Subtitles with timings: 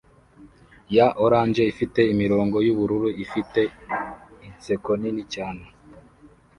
[0.95, 3.61] ya orange ifite imirongo yubururu afite
[4.47, 5.63] inseko nini cyane